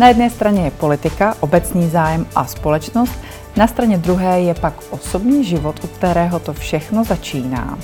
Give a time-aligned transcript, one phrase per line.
[0.00, 3.12] Na jedné straně je politika, obecný zájem a společnost,
[3.56, 7.78] na straně druhé je pak osobní život, u kterého to všechno začíná.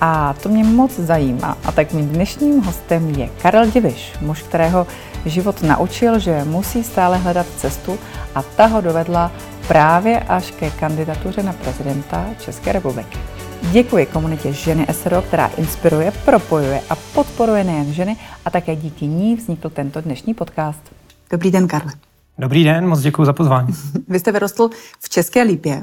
[0.00, 1.58] A to mě moc zajímá.
[1.64, 4.86] A tak mým dnešním hostem je Karel Diviš, muž, kterého
[5.26, 7.98] život naučil, že musí stále hledat cestu
[8.34, 9.32] a ta ho dovedla
[9.68, 13.18] právě až ke kandidatuře na prezidenta České republiky.
[13.62, 19.36] Děkuji komunitě Ženy SRO, která inspiruje, propojuje a podporuje nejen ženy a také díky ní
[19.36, 20.97] vznikl tento dnešní podcast.
[21.30, 21.92] Dobrý den, Karle.
[22.38, 23.74] Dobrý den, moc děkuji za pozvání.
[24.08, 25.82] Vy jste vyrostl v České Lípě.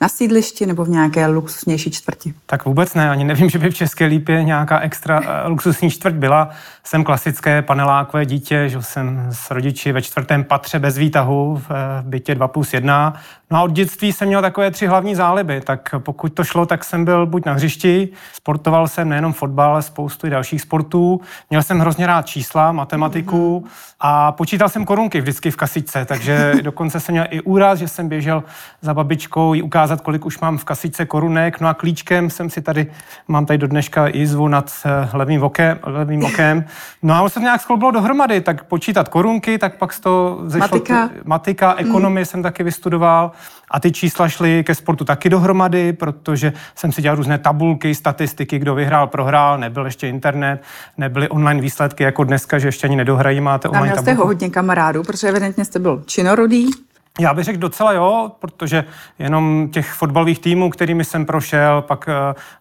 [0.00, 2.34] Na sídlišti nebo v nějaké luxusnější čtvrti?
[2.46, 6.14] Tak vůbec ne, ani nevím, že by v České Lípě nějaká extra uh, luxusní čtvrť
[6.14, 6.50] byla.
[6.84, 11.68] Jsem klasické panelákové dítě, že jsem s rodiči ve čtvrtém patře bez výtahu v,
[12.02, 13.14] v bytě 2 plus 1.
[13.52, 16.84] No a od dětství jsem měl takové tři hlavní záliby, tak pokud to šlo, tak
[16.84, 21.20] jsem byl buď na hřišti, sportoval jsem nejenom fotbal, ale spoustu i dalších sportů.
[21.50, 23.64] Měl jsem hrozně rád čísla, matematiku
[24.00, 28.08] a počítal jsem korunky vždycky v kasičce, takže dokonce jsem měl i úraz, že jsem
[28.08, 28.44] běžel
[28.80, 31.60] za babičkou jí ukázat, kolik už mám v kasičce korunek.
[31.60, 32.86] No a klíčkem jsem si tady,
[33.28, 36.64] mám tady do dneška jizvu nad eh, levým okem, levým okem.
[37.02, 40.68] No a už se nějak skloubilo dohromady, tak počítat korunky, tak pak z toho zešlo...
[40.68, 41.10] Matika.
[41.24, 42.26] Matika, ekonomii hmm.
[42.26, 43.32] jsem taky vystudoval.
[43.70, 48.58] A ty čísla šly ke sportu taky dohromady, protože jsem si dělal různé tabulky, statistiky,
[48.58, 50.62] kdo vyhrál, prohrál, nebyl ještě internet,
[50.98, 54.50] nebyly online výsledky jako dneska, že ještě ani nedohrají, máte online A měl jste hodně
[54.50, 56.66] kamarádů, protože evidentně jste byl činorodý.
[57.20, 58.84] Já bych řekl docela jo, protože
[59.18, 62.14] jenom těch fotbalových týmů, kterými jsem prošel, pak uh,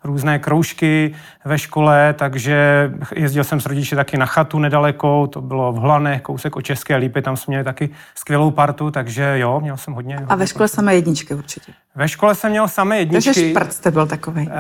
[0.04, 5.72] různé kroužky ve škole, takže jezdil jsem s rodiči taky na chatu nedaleko, to bylo
[5.74, 9.78] v Hlanech, kousek o České lípy, tam jsme měli taky skvělou partu, takže jo, měl
[9.78, 10.16] jsem hodně.
[10.16, 11.72] hodně A ve škole samé jedničky určitě.
[11.96, 13.34] Ve škole jsem měl samé jedničky.
[13.34, 14.48] Takže šprt jste byl takový.
[14.48, 14.54] Uh,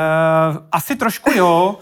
[0.71, 1.75] asi trošku jo.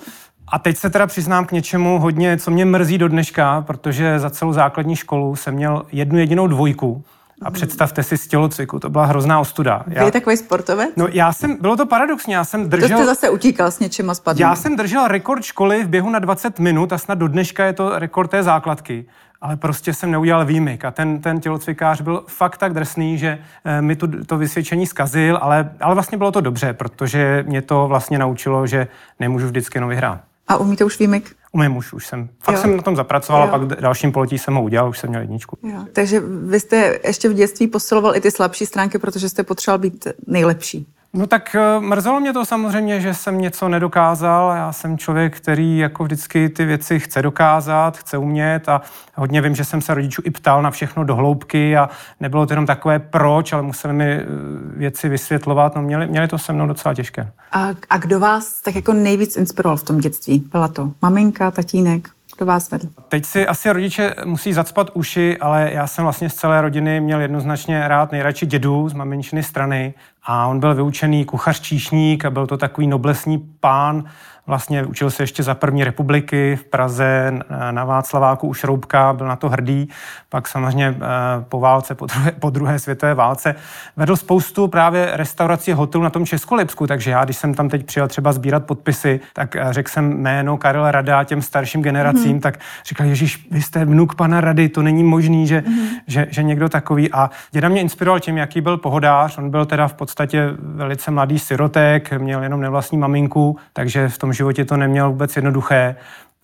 [0.52, 4.30] A teď se teda přiznám k něčemu hodně, co mě mrzí do dneška, protože za
[4.30, 7.04] celou základní školu jsem měl jednu jedinou dvojku.
[7.42, 9.84] A představte si z tělocviku, to byla hrozná ostuda.
[9.88, 10.90] Já, Vy je takový sportovec?
[10.96, 12.90] No já jsem, bylo to paradoxně, já jsem držel...
[12.90, 14.42] To jste zase utíkal s něčím a spadl.
[14.42, 17.74] Já jsem držel rekord školy v běhu na 20 minut a snad do dneška je
[17.74, 19.06] to rekord té základky.
[19.42, 23.82] Ale prostě jsem neudělal výjimek a ten, ten tělocvikář byl fakt tak drsný, že e,
[23.82, 28.20] mi tu, to vysvědčení zkazil, ale, ale vlastně bylo to dobře, protože mě to vlastně
[28.20, 28.88] naučilo, že
[29.20, 30.20] nemůžu vždycky jenom vyhrát.
[30.48, 31.24] A umíte už výjimek?
[31.52, 32.30] Umím už, už jsem.
[32.40, 32.62] Fakt jo.
[32.62, 33.52] jsem na tom zapracoval jo.
[33.52, 35.58] pak dalším poletí jsem ho udělal, už jsem měl jedničku.
[35.64, 35.86] Jo.
[35.94, 40.08] Takže vy jste ještě v dětství posiloval i ty slabší stránky, protože jste potřeboval být
[40.28, 40.88] nejlepší.
[41.14, 44.56] No tak eh, mrzelo mě to samozřejmě, že jsem něco nedokázal.
[44.56, 48.82] Já jsem člověk, který jako vždycky ty věci chce dokázat, chce umět a
[49.16, 51.90] hodně vím, že jsem se rodičů i ptal na všechno do hloubky a
[52.20, 54.26] nebylo to jenom takové proč, ale museli mi eh,
[54.78, 55.76] věci vysvětlovat.
[55.76, 57.32] No měli, měli to se mnou docela těžké.
[57.52, 60.40] A, a kdo vás tak jako nejvíc inspiroval v tom dětství?
[60.52, 62.10] Byla to maminka, tatínek?
[62.40, 62.88] Kdo vás vedl?
[63.08, 67.22] Teď si asi rodiče musí zacpat uši, ale já jsem vlastně z celé rodiny měl
[67.22, 72.48] jednoznačně rád nejradši dědu z maminčiny strany a on byl vyučený kuchař číšník a byl
[72.48, 74.04] to takový noblesní pán,
[74.50, 77.40] Vlastně učil se ještě za první republiky v Praze
[77.72, 79.90] na Václaváku u Šroubka, byl na to hrdý.
[80.30, 80.96] Pak samozřejmě eh,
[81.50, 83.56] po válce, po druhé, po druhé světové válce
[83.98, 88.08] vedl spoustu právě restaurací hotelů na tom Českolipsku, takže já, když jsem tam teď přijel
[88.08, 92.42] třeba sbírat podpisy, tak eh, řekl jsem jméno Karel Rada těm starším generacím, mm-hmm.
[92.42, 96.02] tak říkal, Ježíš, vy jste vnuk pana Rady, to není možný, že, mm-hmm.
[96.08, 97.12] že, že někdo takový.
[97.12, 99.38] A děda mě inspiroval tím, jaký byl pohodář.
[99.38, 104.34] On byl teda v podstatě velice mladý sirotek, měl jenom nevlastní maminku, takže v tom
[104.40, 105.96] životě to neměl vůbec jednoduché,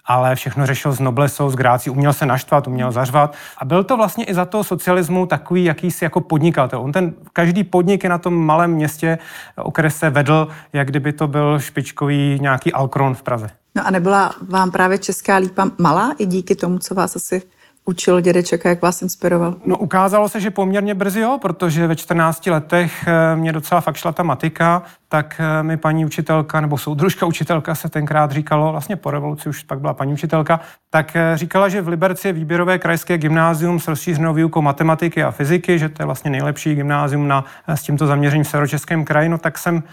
[0.05, 3.35] ale všechno řešil s noblesou, s grácí, uměl se naštvat, uměl zařvat.
[3.57, 6.81] A byl to vlastně i za toho socialismu takový jakýsi jako podnikatel.
[6.81, 9.17] On ten, každý podnik je na tom malém městě,
[9.55, 13.49] okrese vedl, jak kdyby to byl špičkový nějaký Alkron v Praze.
[13.75, 17.41] No a nebyla vám právě Česká lípa malá i díky tomu, co vás asi
[17.85, 19.55] učil dědeček a jak vás inspiroval?
[19.65, 23.95] No ukázalo se, že poměrně brzy jo, protože ve 14 letech eh, mě docela fakt
[23.95, 28.95] šla ta matika, tak eh, mi paní učitelka, nebo soudružka učitelka se tenkrát říkalo, vlastně
[28.95, 30.59] po revoluci už pak byla paní učitelka,
[30.89, 35.31] tak eh, říkala, že v Liberci je výběrové krajské gymnázium s rozšířenou výukou matematiky a
[35.31, 39.37] fyziky, že to je vlastně nejlepší gymnázium na, s tímto zaměřením v Severočeském kraji, no
[39.37, 39.83] tak jsem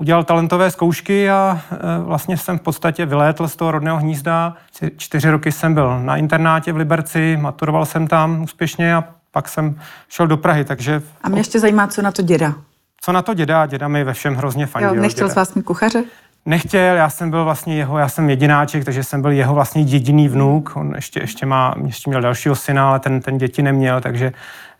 [0.00, 1.60] udělal talentové zkoušky a
[2.04, 4.54] vlastně jsem v podstatě vylétl z toho rodného hnízda.
[4.96, 9.80] Čtyři roky jsem byl na internátě v Liberci, maturoval jsem tam úspěšně a pak jsem
[10.08, 11.02] šel do Prahy, takže...
[11.22, 12.54] A mě ještě zajímá, co na to děda.
[13.00, 13.66] Co na to děda?
[13.66, 14.94] Děda mi ve všem hrozně fandil.
[14.94, 15.32] Jo, nechtěl děda.
[15.32, 16.04] s vás mít kuchaře?
[16.46, 20.28] Nechtěl, já jsem byl vlastně jeho, já jsem jedináček, takže jsem byl jeho vlastně jediný
[20.28, 20.76] vnuk.
[20.76, 24.32] On ještě, ještě, má, ještě měl dalšího syna, ale ten, ten děti neměl, takže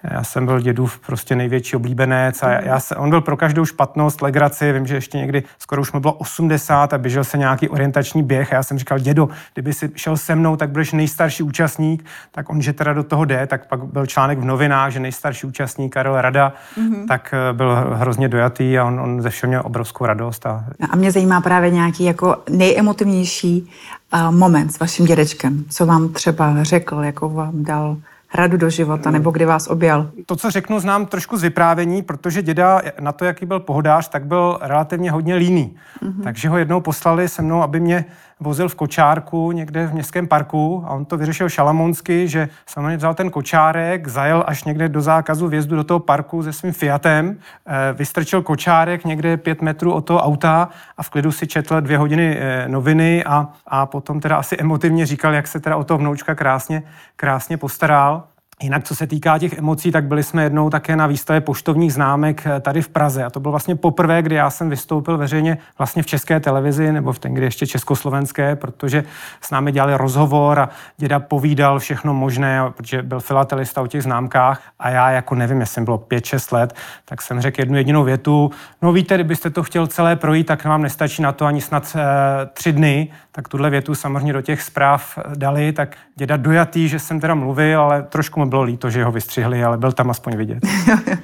[0.04, 4.22] Já jsem byl dědův prostě největší oblíbenec a já se, on byl pro každou špatnost,
[4.22, 8.22] legraci, vím, že ještě někdy skoro už mu bylo 80 a běžel se nějaký orientační
[8.22, 12.04] běh a já jsem říkal, dědo, kdyby si šel se mnou, tak budeš nejstarší účastník,
[12.32, 15.46] tak on, že teda do toho jde, tak pak byl článek v novinách, že nejstarší
[15.46, 17.06] účastník Karel Rada, mm-hmm.
[17.08, 20.46] tak eh, byl hrozně dojatý a on, on ze všeho měl obrovskou radost.
[20.46, 20.64] A...
[20.90, 23.70] a mě zajímá právě nějaký jako nejemotivnější
[24.12, 27.96] uh, moment s vaším dědečkem, co vám třeba řekl, jako vám dal
[28.34, 30.10] radu do života, nebo kdy vás objal?
[30.26, 34.26] To, co řeknu, znám trošku z vyprávění, protože děda na to, jaký byl pohodář, tak
[34.26, 35.76] byl relativně hodně líný.
[36.02, 36.22] Mm-hmm.
[36.22, 38.04] Takže ho jednou poslali se mnou, aby mě
[38.40, 43.14] vozil v kočárku někde v městském parku a on to vyřešil šalamonsky, že samozřejmě vzal
[43.14, 47.92] ten kočárek, zajel až někde do zákazu vjezdu do toho parku se svým Fiatem, eh,
[47.92, 52.36] vystrčil kočárek někde pět metrů od toho auta a v klidu si četl dvě hodiny
[52.40, 56.34] eh, noviny a, a potom teda asi emotivně říkal, jak se teda o toho vnoučka
[56.34, 56.82] krásně,
[57.16, 58.24] krásně postaral.
[58.62, 62.46] Jinak, co se týká těch emocí, tak byli jsme jednou také na výstavě poštovních známek
[62.46, 63.24] eh, tady v Praze.
[63.24, 67.12] A to bylo vlastně poprvé, kdy já jsem vystoupil veřejně vlastně v české televizi, nebo
[67.12, 69.04] v ten, kdy ještě československé, protože
[69.40, 74.62] s námi dělali rozhovor a děda povídal všechno možné, protože byl filatelista o těch známkách.
[74.78, 76.74] A já jako nevím, jestli bylo 5-6 let,
[77.04, 78.50] tak jsem řekl jednu jedinou větu.
[78.82, 82.46] No víte, kdybyste to chtěl celé projít, tak vám nestačí na to ani snad e,
[82.46, 83.08] tři dny.
[83.32, 87.80] Tak tuhle větu samozřejmě do těch zpráv dali, tak děda dojatý, že jsem teda mluvil,
[87.80, 90.58] ale trošku bylo líto, že ho vystřihli, ale byl tam aspoň vidět.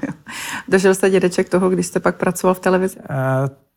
[0.68, 2.96] Dožil jste dědeček toho, když jste pak pracoval v televizi?
[2.98, 3.04] E,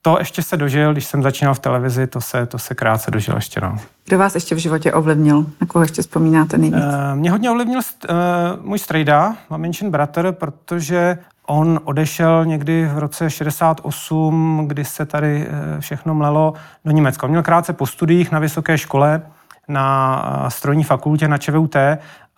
[0.02, 3.36] to ještě se dožil, když jsem začínal v televizi, to se, to se krátce dožil
[3.36, 3.62] ještě.
[3.62, 3.78] No.
[4.06, 5.46] Kdo vás ještě v životě ovlivnil?
[5.62, 6.80] Na koho ještě vzpomínáte nejvíc?
[7.12, 8.14] E, mě hodně ovlivnil e,
[8.62, 11.18] můj strejda, maminčin bratr, protože
[11.48, 15.48] On odešel někdy v roce 68, kdy se tady
[15.80, 16.54] všechno mlelo
[16.86, 17.24] do Německa.
[17.24, 19.22] On měl krátce po studiích na vysoké škole
[19.70, 21.76] na strojní fakultě na ČVUT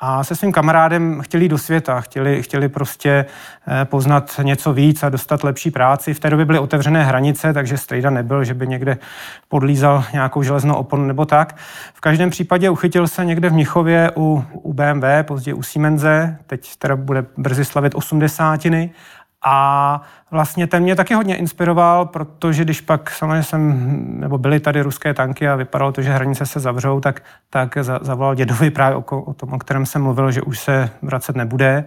[0.04, 3.26] a se svým kamarádem chtěli do světa, chtěli, chtěli prostě
[3.68, 6.14] eh, poznat něco víc a dostat lepší práci.
[6.14, 8.98] V té době byly otevřené hranice, takže strejda nebyl, že by někde
[9.48, 11.56] podlízal nějakou železnou oponu nebo tak.
[11.94, 16.76] V každém případě uchytil se někde v Mnichově u, u BMW, později u Siemense, teď
[16.76, 18.92] teda bude brzy slavit osmdesátiny
[19.44, 20.02] a
[20.32, 25.14] vlastně ten mě taky hodně inspiroval, protože když pak samozřejmě jsem, nebo byly tady ruské
[25.14, 29.34] tanky a vypadalo to, že hranice se zavřou, tak, tak zavolal dědovi právě o, o
[29.34, 31.86] tom, o kterém jsem mluvil, že už se vracet nebude.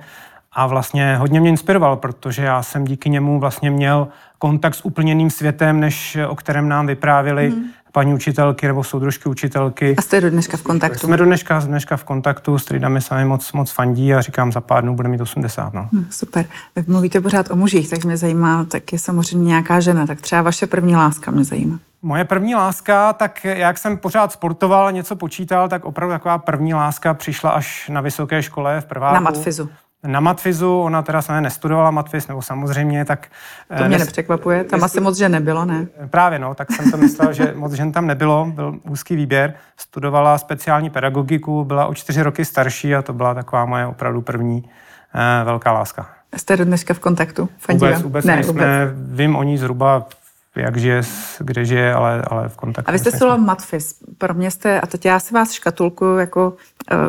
[0.52, 4.08] A vlastně hodně mě inspiroval, protože já jsem díky němu vlastně měl
[4.38, 9.28] kontakt s úplně jiným světem, než o kterém nám vyprávěli mm paní učitelky nebo soudružky
[9.28, 9.94] učitelky.
[9.98, 11.06] A jste do dneška v kontaktu?
[11.06, 14.60] Jsme do dneška, dneška v kontaktu, s Tridami sami moc, moc fandí a říkám, za
[14.60, 15.74] pár dnů bude mít 80.
[15.74, 15.88] No.
[15.92, 16.44] Hmm, super.
[16.76, 20.42] Vy mluvíte pořád o mužích, tak mě zajímá, tak je samozřejmě nějaká žena, tak třeba
[20.42, 21.78] vaše první láska mě zajímá.
[22.02, 26.74] Moje první láska, tak jak jsem pořád sportoval a něco počítal, tak opravdu taková první
[26.74, 29.14] láska přišla až na vysoké škole v prváku.
[29.14, 29.68] Na matfizu
[30.06, 33.26] na matfizu, ona teda samozřejmě nestudovala matfiz, nebo samozřejmě, tak...
[33.78, 34.06] To mě nes...
[34.06, 35.86] nepřekvapuje, tam asi moc žen nebylo, ne?
[36.10, 39.54] Právě, no, tak jsem to myslel, že moc žen tam nebylo, byl úzký výběr.
[39.76, 44.64] Studovala speciální pedagogiku, byla o čtyři roky starší a to byla taková moje opravdu první
[45.14, 46.06] eh, velká láska.
[46.36, 47.48] Jste do dneška v kontaktu?
[47.58, 47.90] Fandíva?
[47.90, 50.06] Vůbec, vůbec ne, jsme, vím o ní zhruba
[50.56, 51.02] jak žije,
[51.38, 52.88] kde žije, ale, ale v kontaktu.
[52.88, 53.94] A vy jste studoval matfis.
[54.18, 56.52] Pro mě jste, a teď já si vás škatulku jako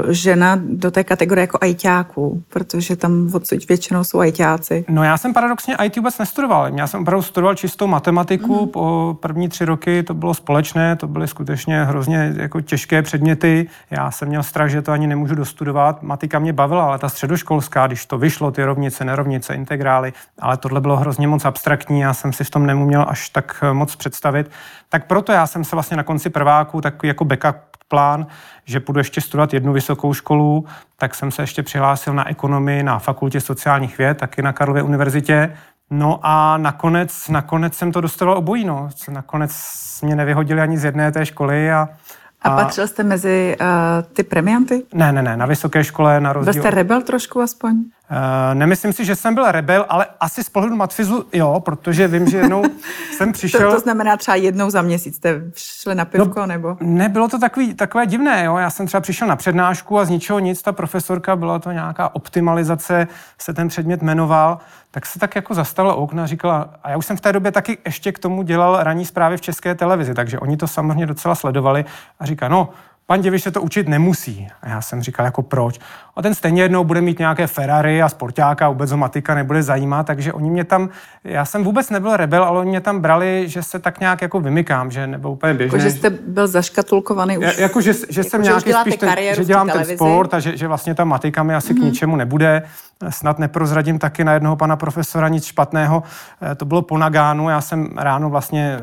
[0.08, 4.86] žena do té kategorie jako ajťáků, protože tam odsud většinou jsou ajťáci.
[4.90, 6.70] No já jsem paradoxně IT vůbec nestudoval.
[6.76, 8.62] Já jsem opravdu studoval čistou matematiku.
[8.62, 8.68] Mm.
[8.68, 13.70] Po první tři roky to bylo společné, to byly skutečně hrozně jako těžké předměty.
[13.92, 16.04] Já jsem měl strach, že to ani nemůžu dostudovat.
[16.04, 20.82] Matika mě bavila, ale ta středoškolská, když to vyšlo, ty rovnice, nerovnice, integrály, ale tohle
[20.82, 22.00] bylo hrozně moc abstraktní.
[22.00, 24.52] Já jsem si v tom nemuměl až tak eh, moc představit.
[24.90, 28.28] Tak proto já jsem se vlastně na konci prváku takový jako backup plán,
[28.66, 30.66] že půjdu ještě studovat jednu vysokou školu,
[30.98, 35.58] tak jsem se ještě přihlásil na ekonomii na fakultě sociálních věd, taky na Karlově univerzitě.
[35.90, 38.66] No a nakonec, nakonec jsem to dostal obojí.
[38.66, 38.90] No.
[39.10, 39.52] Nakonec
[40.02, 41.90] mě nevyhodili ani z jedné té školy a,
[42.42, 43.68] a, a patřil jste mezi uh,
[44.14, 44.84] ty premianty?
[44.94, 46.54] Ne, ne, ne, na vysoké škole na rozdíl...
[46.54, 47.84] Byl jste rebel trošku aspoň?
[48.12, 52.30] Uh, nemyslím si, že jsem byl rebel, ale asi z pohledu matfizu jo, protože vím,
[52.30, 52.64] že jednou
[53.18, 53.70] jsem přišel...
[53.70, 56.78] To, to znamená třeba jednou za měsíc jste šli na pivko, no, nebo?
[56.82, 58.58] Ne, bylo to takový, takové divné, jo.
[58.58, 62.16] Já jsem třeba přišel na přednášku a z ničeho nic, ta profesorka, byla to nějaká
[62.16, 63.08] optimalizace,
[63.38, 64.60] se ten předmět jmenoval,
[64.92, 67.52] tak se tak jako zastala okna a říkala, a já už jsem v té době
[67.52, 71.36] taky ještě k tomu dělal ranní zprávy v české televizi, takže oni to samozřejmě docela
[71.36, 71.86] sledovali
[72.20, 72.70] a říká, no,
[73.08, 74.48] pan Děviš se to učit nemusí.
[74.62, 75.80] A já jsem říkal, jako proč?
[76.16, 80.08] A ten stejně jednou bude mít nějaké Ferrari a sportáka, vůbec ho matika nebude zajímat,
[80.08, 80.90] takže oni mě tam,
[81.24, 84.40] já jsem vůbec nebyl rebel, ale oni mě tam brali, že se tak nějak jako
[84.40, 85.80] vymykám, že nebyl úplně běžný.
[85.80, 87.58] Jako, že jste byl zaškatulkovaný už.
[87.58, 90.68] Jako, že, že jsem jako, nějaký spíš ten, že dělám ten sport a že, že
[90.68, 91.76] vlastně ta matika mi asi mm-hmm.
[91.76, 91.86] k mhm.
[91.86, 92.64] ničemu nebude.
[93.10, 96.04] Snad neprozradím taky na jednoho pana profesora nic špatného.
[96.52, 98.80] Eh, to bylo po Nagánu, já jsem ráno vlastně,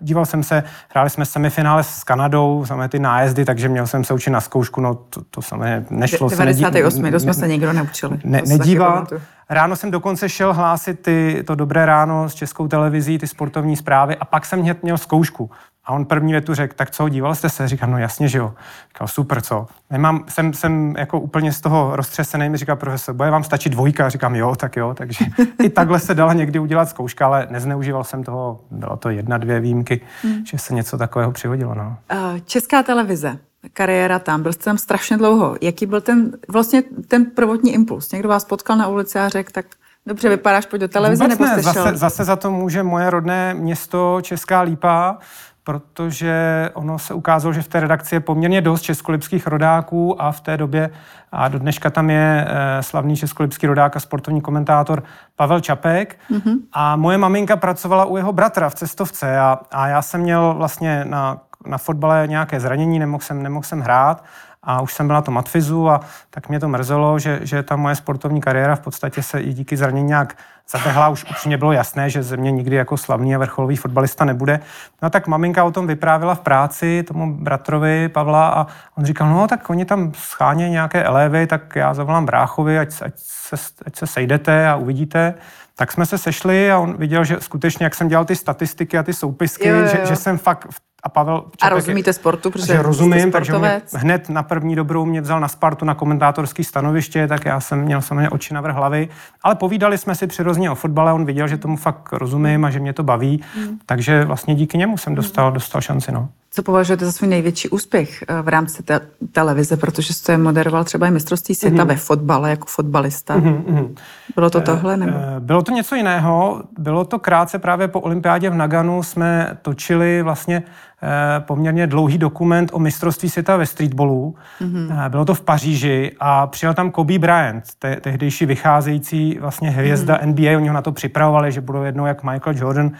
[0.00, 4.14] díval jsem se, hráli jsme semifinále s Kanadou, samé ty nájezdy, takže měl jsem se
[4.14, 6.28] učit na zkoušku, no to, to samé nešlo.
[6.28, 8.18] 98, ne, to jsme se nikdo neučili.
[8.24, 9.06] Ne, nedíval.
[9.50, 14.16] Ráno jsem dokonce šel hlásit ty, to dobré ráno s českou televizí, ty sportovní zprávy
[14.16, 15.50] a pak jsem hned měl zkoušku.
[15.86, 17.68] A on první větu řekl, tak co, díval jste se?
[17.68, 18.54] Říkám, no jasně, že jo.
[18.88, 19.66] Říkal, super, co?
[19.90, 24.08] Nemám, jsem, jsem jako úplně z toho roztřesený, mi říká profesor, bude vám stačit dvojka?
[24.08, 24.94] Říkám, jo, tak jo.
[24.94, 25.24] Takže
[25.62, 29.60] i takhle se dala někdy udělat zkouška, ale nezneužíval jsem toho, bylo to jedna, dvě
[29.60, 30.46] výjimky, hmm.
[30.46, 31.74] že se něco takového přihodilo.
[31.74, 31.96] No.
[32.44, 33.38] Česká televize,
[33.72, 35.56] kariéra tam, byl jste tam strašně dlouho.
[35.60, 38.12] Jaký byl ten, vlastně ten prvotní impuls?
[38.12, 39.66] Někdo vás potkal na ulici a řekl, tak
[40.08, 43.10] Dobře, vypadáš, pojď do televize, Vůbec nebo jste ne, zase, zase za to může moje
[43.10, 45.18] rodné město Česká Lípa,
[45.66, 50.40] protože ono se ukázalo, že v té redakci je poměrně dost českolipských rodáků a v
[50.40, 50.90] té době,
[51.32, 55.02] a do dneška tam je e, slavný českolipský rodák a sportovní komentátor
[55.36, 56.56] Pavel Čapek mm-hmm.
[56.72, 61.04] a moje maminka pracovala u jeho bratra v cestovce a, a já jsem měl vlastně
[61.04, 64.24] na, na fotbale nějaké zranění, nemohl jsem, nemohl jsem hrát
[64.66, 67.76] a už jsem byl na tom matfizu a tak mě to mrzelo, že, že ta
[67.76, 70.36] moje sportovní kariéra v podstatě se i díky zranění nějak
[70.70, 71.08] zabehla.
[71.08, 74.60] Už upřímně bylo jasné, že ze mě nikdy jako slavný a vrcholový fotbalista nebude.
[75.02, 78.66] No tak maminka o tom vyprávila v práci tomu bratrovi Pavla a
[78.98, 83.12] on říkal, no tak oni tam scháně nějaké elevy, tak já zavolám bráchovi, ať, ať,
[83.16, 83.56] se,
[83.86, 85.34] ať se sejdete a uvidíte.
[85.78, 89.02] Tak jsme se sešli a on viděl, že skutečně, jak jsem dělal ty statistiky a
[89.02, 89.88] ty soupisky, jo, jo, jo.
[89.88, 93.82] Že, že jsem fakt v a Pavel Čapek A rozumíte sportu, protože rozumím, takže mě
[93.92, 98.02] hned na první dobrou mě vzal na Spartu na komentátorský stanoviště, tak já jsem měl
[98.02, 99.08] samozřejmě oči na vrch hlavy,
[99.42, 102.80] ale povídali jsme si přirozeně o fotbale, on viděl, že tomu fakt rozumím a že
[102.80, 103.78] mě to baví, mm.
[103.86, 106.12] takže vlastně díky němu jsem dostal, dostal šanci.
[106.12, 106.28] No.
[106.56, 109.00] Co považujete za svůj největší úspěch eh, v rámci te-
[109.32, 111.86] televize, protože jste moderoval třeba i mistrovství světa mm-hmm.
[111.86, 113.36] ve fotbale jako fotbalista?
[113.38, 113.94] Mm-hmm.
[114.34, 114.96] Bylo to tohle?
[114.96, 115.18] Nebo?
[115.18, 116.62] Eh, bylo to něco jiného.
[116.78, 120.62] Bylo to krátce právě po olympiádě v Naganu jsme točili vlastně
[121.02, 124.34] Eh, poměrně dlouhý dokument o mistrovství světa ve streetballu.
[124.60, 125.08] Mm-hmm.
[125.08, 130.26] Bylo to v Paříži a přijel tam Kobe Bryant, te- tehdejší vycházející vlastně hvězda mm-hmm.
[130.26, 130.56] NBA.
[130.56, 132.90] Oni ho na to připravovali, že budou jednou jak Michael Jordan.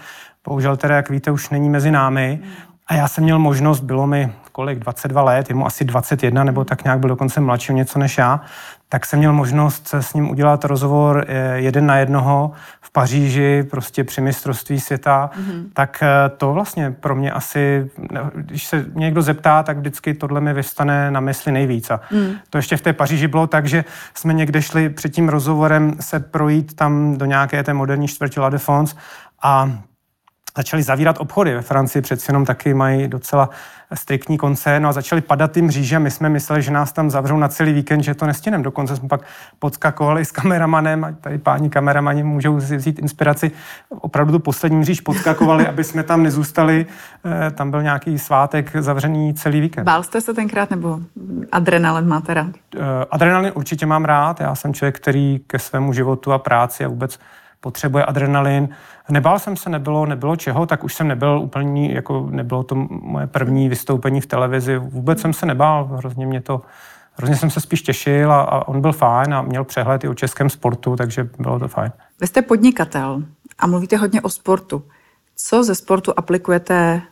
[0.44, 2.40] Bohužel teda, jak víte, už není mezi námi.
[2.88, 6.85] A já jsem měl možnost, bylo mi kolik, 22 let, jemu asi 21, nebo tak
[6.85, 8.40] nějak byl dokonce mladší něco než já,
[8.88, 14.05] tak jsem měl možnost s ním udělat rozhovor eh, jeden na jednoho v Paříži, prostě
[14.05, 15.64] při mistrovství světa, mm-hmm.
[15.73, 17.90] tak eh, to vlastně pro mě asi,
[18.35, 21.90] když se někdo zeptá, tak vždycky tohle mi vystane na mysli nejvíc.
[21.90, 22.33] A mm.
[22.50, 26.21] to ještě v té Paříži bylo tak, že jsme někde šli před tím rozhovorem se
[26.21, 28.97] projít tam do nějaké té moderní čtvrti La Défense
[29.43, 29.71] a
[30.56, 31.54] začali zavírat obchody.
[31.54, 33.50] Ve Francii přeci jenom taky mají docela
[33.94, 35.98] striktní konce, no a začali padat ty mříže.
[35.98, 38.62] My jsme mysleli, že nás tam zavřou na celý víkend, že to nestihnem.
[38.62, 39.20] Dokonce jsme pak
[39.58, 43.50] podskakovali s kameramanem, a tady páni kameramani můžou si vzít inspiraci.
[43.88, 46.86] Opravdu tu poslední mříž podskakovali, aby jsme tam nezůstali.
[47.25, 49.84] Eh, tam byl nějaký svátek zavřený celý víkend.
[49.84, 51.00] Bál jste se tenkrát nebo
[51.52, 52.50] adrenalin máte rád?
[52.76, 54.40] Eh, adrenalin určitě mám rád.
[54.40, 57.18] Já jsem člověk, který ke svému životu a práci a vůbec
[57.60, 58.68] potřebuje adrenalin.
[59.10, 63.26] Nebál jsem se, nebylo, nebylo čeho, tak už jsem nebyl úplně, jako nebylo to moje
[63.26, 64.78] první vystoupení v televizi.
[64.78, 66.62] Vůbec jsem se nebál, hrozně mě to,
[67.12, 70.14] hrozně jsem se spíš těšil a, a on byl fajn a měl přehled i o
[70.14, 71.92] českém sportu, takže bylo to fajn.
[72.20, 73.22] Vy jste podnikatel
[73.58, 74.82] a mluvíte hodně o sportu.
[75.36, 77.02] Co ze sportu aplikujete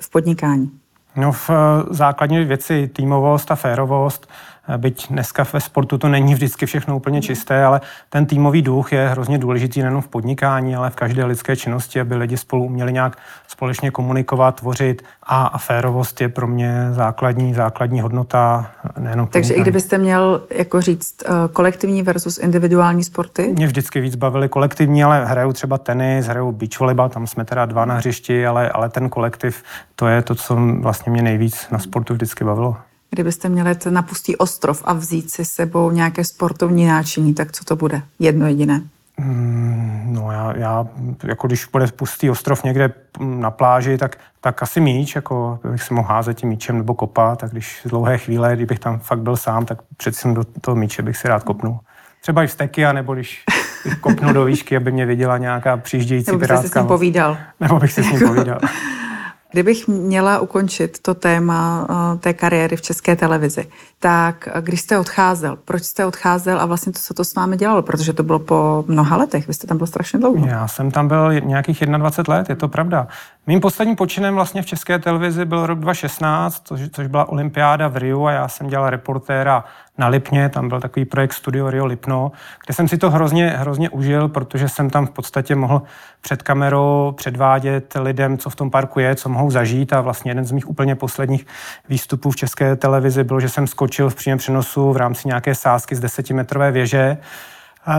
[0.00, 0.70] v podnikání?
[1.16, 1.54] No v eh,
[1.90, 4.28] základní věci týmovost a férovost,
[4.76, 9.08] byť dneska ve sportu to není vždycky všechno úplně čisté, ale ten týmový duch je
[9.08, 13.18] hrozně důležitý nejen v podnikání, ale v každé lidské činnosti, aby lidi spolu uměli nějak
[13.48, 19.60] společně komunikovat, tvořit a, a férovost je pro mě základní, základní hodnota nejenom Takže i
[19.60, 23.52] kdybyste měl jako říct uh, kolektivní versus individuální sporty?
[23.56, 27.66] Mě vždycky víc bavili kolektivní, ale hraju třeba tenis, hraju beach volleyball, tam jsme teda
[27.66, 29.62] dva na hřišti, ale, ale ten kolektiv,
[29.96, 32.76] to je to, co vlastně mě nejvíc na sportu vždycky bavilo.
[33.10, 37.76] Kdybyste měli na pustý ostrov a vzít si sebou nějaké sportovní náčiní, tak co to
[37.76, 38.02] bude?
[38.18, 38.82] Jedno jediné.
[39.18, 40.86] Mm, no já, já,
[41.24, 45.94] jako když bude pustý ostrov někde na pláži, tak, tak asi míč, jako bych si
[45.94, 49.66] mohl házet tím míčem nebo kopat, tak když dlouhé chvíle, kdybych tam fakt byl sám,
[49.66, 51.78] tak přeci do toho míče bych si rád kopnul.
[52.20, 53.44] Třeba i vsteky, nebo když
[53.84, 56.50] bych kopnul do výšky, aby mě viděla nějaká přijíždějící pirátská.
[56.50, 57.36] Nebo bych si s ním povídal.
[57.60, 58.60] Nebo bych si s ním povídal.
[59.52, 63.66] Kdybych měla ukončit to téma uh, té kariéry v české televizi,
[63.98, 67.56] tak uh, když jste odcházel, proč jste odcházel a vlastně to, co to s vámi
[67.56, 67.82] dělalo?
[67.82, 70.46] Protože to bylo po mnoha letech, vy jste tam byl strašně dlouho.
[70.46, 73.08] Já jsem tam byl nějakých 21 let, je to pravda.
[73.46, 77.96] Mým posledním počinem vlastně v české televizi byl rok 2016, což, což byla olympiáda v
[77.96, 79.64] Riu a já jsem dělal reportéra
[79.98, 82.32] na Lipně, tam byl takový projekt Studio Rio Lipno,
[82.66, 85.82] kde jsem si to hrozně, hrozně užil, protože jsem tam v podstatě mohl
[86.20, 89.92] před kamerou předvádět lidem, co v tom parku je, co mohou zažít.
[89.92, 91.46] A vlastně jeden z mých úplně posledních
[91.88, 95.96] výstupů v české televizi bylo, že jsem skočil v přímém přenosu v rámci nějaké sázky
[95.96, 97.18] z desetimetrové věže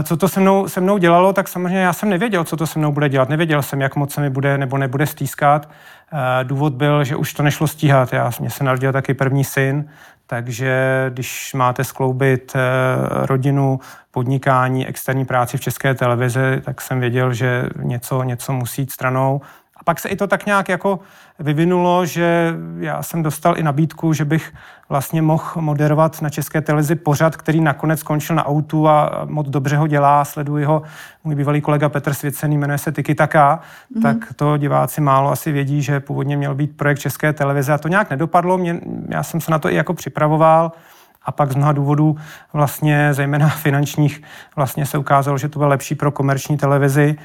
[0.03, 2.79] co to se mnou, se mnou dělalo, tak samozřejmě já jsem nevěděl, co to se
[2.79, 3.29] mnou bude dělat.
[3.29, 5.69] Nevěděl jsem, jak moc se mi bude nebo nebude stýskat.
[6.43, 8.13] Důvod byl, že už to nešlo stíhat.
[8.13, 9.85] Já, mě se narodil taky první syn,
[10.27, 12.59] takže když máte skloubit eh,
[13.25, 13.79] rodinu,
[14.11, 19.41] podnikání, externí práci v české televizi, tak jsem věděl, že něco, něco musí jít stranou.
[19.81, 20.99] A pak se i to tak nějak jako
[21.39, 24.53] vyvinulo, že já jsem dostal i nabídku, že bych
[24.89, 29.77] vlastně mohl moderovat na České televizi pořad, který nakonec skončil na autu a moc dobře
[29.77, 30.81] ho dělá, sleduji ho.
[31.23, 34.01] Můj bývalý kolega Petr Svěcený jmenuje se Tiki Taka, mm-hmm.
[34.01, 37.87] tak to diváci málo asi vědí, že původně měl být projekt České televize a to
[37.87, 38.57] nějak nedopadlo.
[38.57, 40.71] Mě, já jsem se na to i jako připravoval
[41.25, 42.17] a pak z mnoha důvodů,
[42.53, 44.21] vlastně zejména finančních,
[44.55, 47.15] vlastně se ukázalo, že to bylo lepší pro komerční televizi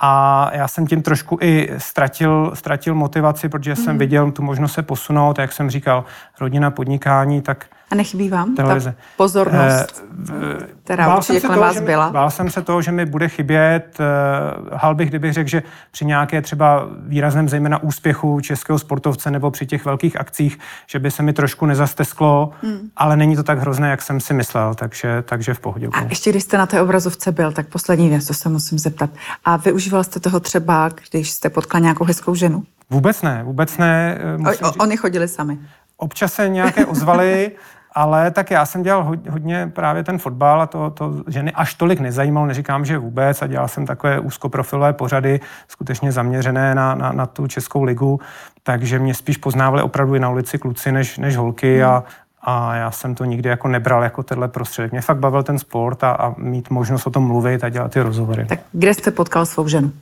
[0.00, 3.76] a já jsem tím trošku i ztratil, ztratil motivaci, protože mm.
[3.76, 3.98] jsem mhm.
[3.98, 6.04] viděl tu možnost se posunout, jak jsem říkal,
[6.40, 8.90] rodina, podnikání, tak a nechybí vám televize.
[8.90, 12.10] ta pozornost, eh, která určitě kolem vás byla?
[12.10, 13.98] Bál jsem se toho, že mi bude chybět.
[14.00, 19.50] Eh, hal bych, kdybych řekl, že při nějaké třeba výrazném zejména úspěchu českého sportovce nebo
[19.50, 22.90] při těch velkých akcích, že by se mi trošku nezastesklo, hmm.
[22.96, 25.88] ale není to tak hrozné, jak jsem si myslel, takže, takže v pohodě.
[25.92, 29.10] A ještě když jste na té obrazovce byl, tak poslední věc, to se musím zeptat.
[29.44, 32.62] A využíval jste toho třeba, když jste potkal nějakou hezkou ženu?
[32.90, 34.18] Vůbec ne, vůbec ne.
[34.62, 35.58] O, o, oni chodili sami.
[35.96, 37.50] Občas se nějaké ozvaly,
[37.92, 42.00] Ale tak já jsem dělal hodně právě ten fotbal a to, to ženy až tolik
[42.00, 47.26] nezajímalo, neříkám, že vůbec a dělal jsem takové úzkoprofilové pořady, skutečně zaměřené na, na, na
[47.26, 48.20] tu českou ligu,
[48.62, 51.90] takže mě spíš poznávali opravdu i na ulici kluci než, než holky hmm.
[51.90, 52.04] a,
[52.42, 54.92] a já jsem to nikdy jako nebral jako tenhle prostředek.
[54.92, 58.00] Mě fakt bavil ten sport a, a mít možnost o tom mluvit a dělat ty
[58.00, 58.44] rozhovory.
[58.44, 59.92] Tak kde jste potkal svou ženu?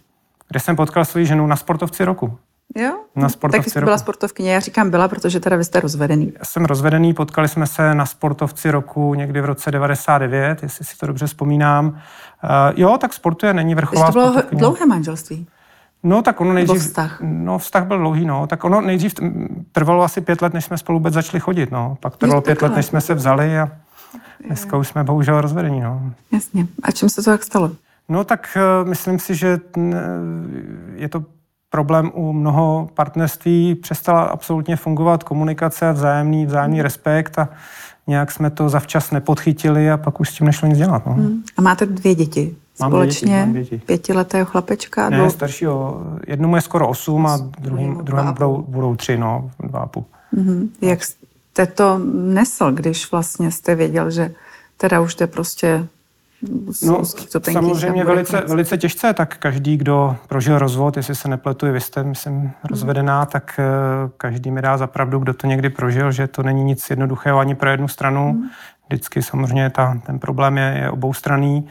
[0.49, 1.47] Kde jsem potkal svou ženu?
[1.47, 2.39] Na sportovci roku.
[2.77, 2.99] Jo?
[3.17, 6.33] Na sportovci tak jsi byla sportovkyně, já říkám byla, protože teda vy jste rozvedený.
[6.39, 10.97] Já jsem rozvedený, potkali jsme se na sportovci roku někdy v roce 99, jestli si
[10.97, 11.87] to dobře vzpomínám.
[11.89, 12.01] Uh,
[12.77, 15.47] jo, tak sportuje, není vrcholová to bylo dlouhé manželství?
[16.03, 16.81] No, tak ono nejdřív...
[16.81, 17.19] vztah?
[17.21, 18.47] No, vztah byl dlouhý, no.
[18.47, 19.15] Tak ono nejdřív
[19.73, 21.97] trvalo asi pět let, než jsme spolu vůbec začali chodit, no.
[22.01, 23.69] Pak trvalo pět let, než jsme se vzali a
[24.47, 26.13] dneska už jsme bohužel rozvedení, no.
[26.33, 26.67] Jasně.
[26.83, 27.71] A čím se to tak stalo?
[28.09, 29.61] No, tak uh, myslím si, že
[30.95, 31.25] je to
[31.71, 37.49] problém u mnoho partnerství, přestala absolutně fungovat komunikace, vzájemný, vzájemný respekt a
[38.07, 41.07] nějak jsme to zavčas nepodchytili a pak už s tím nešlo nic dělat.
[41.07, 41.13] No.
[41.13, 41.43] Hmm.
[41.57, 42.57] A máte dvě děti?
[42.81, 43.87] Mám Společně dvě děti, děti.
[43.87, 45.11] pětiletého chlapečka?
[45.11, 45.31] Ne, dvou...
[45.31, 46.03] staršího.
[46.27, 50.05] Jednomu je skoro osm a druhým, druhému budou, budou tři, no, dva a půl.
[50.33, 50.69] Hmm.
[50.81, 54.35] Jak jste to nesl, když vlastně jste věděl, že
[54.77, 55.87] teda už jde prostě
[56.83, 57.05] No,
[57.53, 62.51] samozřejmě velice, velice těžce, tak každý, kdo prožil rozvod, jestli se nepletu, vy jste, myslím,
[62.71, 63.65] rozvedená, tak eh,
[64.17, 67.55] každý mi dá za pravdu, kdo to někdy prožil, že to není nic jednoduchého ani
[67.55, 68.33] pro jednu stranu.
[68.33, 68.49] Hmm.
[68.89, 71.69] Vždycky samozřejmě ta, ten problém je, je oboustranný.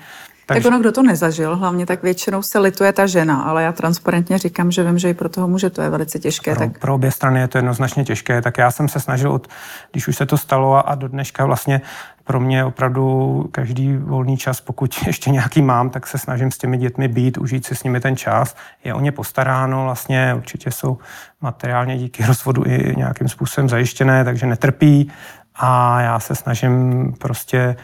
[0.48, 0.64] Takže...
[0.64, 4.38] Tak ono, kdo to nezažil, hlavně tak většinou se lituje ta žena, ale já transparentně
[4.38, 6.56] říkám, že vím, že i pro toho muže to je velice těžké.
[6.56, 6.80] Pro, tak...
[6.80, 9.48] pro obě strany je to jednoznačně těžké, tak já jsem se snažil, od,
[9.92, 11.82] když už se to stalo a, a do dneška vlastně
[12.24, 16.78] pro mě opravdu každý volný čas, pokud ještě nějaký mám, tak se snažím s těmi
[16.78, 18.56] dětmi být, užít si s nimi ten čas.
[18.84, 20.98] Je o ně postaráno, vlastně určitě jsou
[21.42, 25.12] materiálně díky rozvodu i nějakým způsobem zajištěné, takže netrpí
[25.56, 27.76] a já se snažím prostě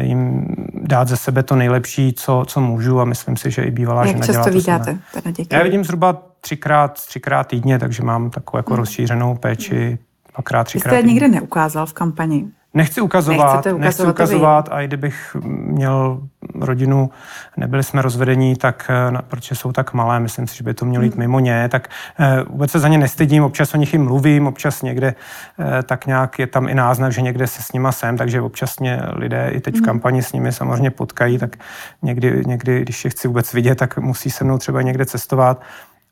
[0.00, 4.06] jim dát ze sebe to nejlepší, co, co můžu a myslím si, že i bývalá
[4.06, 5.56] Jak žena často dělá to teda děti?
[5.56, 8.78] Já vidím zhruba třikrát, třikrát týdně, takže mám takovou jako hmm.
[8.78, 9.98] rozšířenou péči
[10.34, 12.48] dvakrát, třikrát Vy jste nikde neukázal v kampani?
[12.74, 16.20] Nechci ukazovat, ukazovat nechci ukazovat a i kdybych měl
[16.60, 17.10] rodinu,
[17.56, 21.04] nebyli jsme rozvedení, tak, eh, protože jsou tak malé, myslím si, že by to mělo
[21.04, 21.20] jít hmm.
[21.20, 21.88] mimo ně, tak
[22.20, 25.14] eh, vůbec se za ně nestydím, občas o nich i mluvím, občas někde
[25.58, 28.78] eh, tak nějak je tam i náznak, že někde se s nima jsem, takže občas
[28.78, 29.84] mě lidé i teď v hmm.
[29.84, 31.56] kampani s nimi samozřejmě potkají, tak
[32.02, 35.62] někdy, někdy když je chci vůbec vidět, tak musí se mnou třeba někde cestovat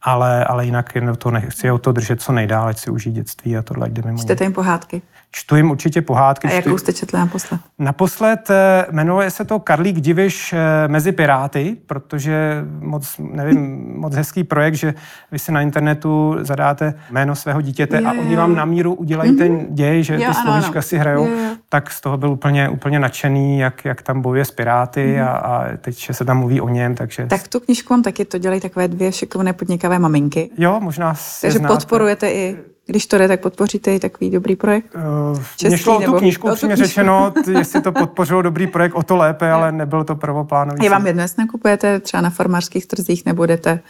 [0.02, 3.62] ale, ale jinak to nechci o to držet co nejdále, ať si užít dětství a
[3.62, 5.02] tohle jde mimo Čtete jim pohádky?
[5.34, 6.48] Čtu jim určitě pohádky.
[6.48, 6.56] A čtu...
[6.56, 7.60] jakou jste četli naposled?
[7.78, 14.44] Naposled eh, jmenuje se to Karlík Diviš eh, mezi Piráty, protože moc, nevím, moc hezký
[14.44, 14.94] projekt, že
[15.32, 19.30] vy si na internetu zadáte jméno svého dítěte Jo, a oni vám na míru udělají
[19.30, 19.38] Mhm.
[19.38, 21.56] ten děj, že Jo, ty slovíčka si hrajou, Jo, jo.
[21.72, 25.76] Tak z toho byl úplně, úplně nadšený, jak, jak tam bojuje s Piráty a, a
[25.76, 27.26] teď se tam mluví o něm, takže...
[27.26, 30.50] Tak tu knižku vám taky to dělají takové dvě šikovné podnikavé maminky.
[30.58, 31.74] Jo, možná Takže znáte.
[31.74, 34.94] podporujete i, když to jde, tak podpoříte i takový dobrý projekt.
[34.94, 38.66] Uh, Český Mně šlo o tu knížku, o tu upřímně řečeno, jestli to podpořilo dobrý
[38.66, 40.84] projekt, o to lépe, ale nebyl to prvoplánový.
[40.84, 43.80] Je vám jedno, jestli nakupujete třeba na farmářských trzích nebo jdete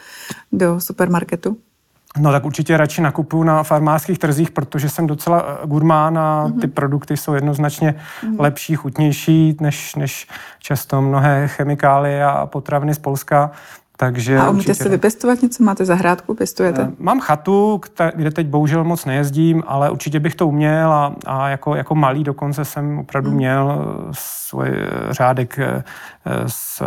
[0.52, 1.56] do supermarketu?
[2.18, 6.60] No tak určitě radši nakupuju na farmářských trzích, protože jsem docela eh, gurmán a Mhm.
[6.60, 7.94] ty produkty jsou jednoznačně
[8.38, 13.50] lepší, chutnější než, než často mnohé chemikálie a potraviny z Polska.
[13.96, 15.62] Takže A umíte určitě si vypěstovat něco?
[15.64, 16.34] Máte zahrádku?
[16.34, 16.82] Pěstujete?
[16.82, 17.80] Eh, Mám chatu,
[18.14, 22.24] kde teď bohužel moc nejezdím, ale určitě bych to uměl a, a jako, jako malý
[22.24, 23.36] dokonce jsem opravdu Hmm.
[23.36, 25.58] měl eh, svůj eh, řádek
[26.46, 26.82] s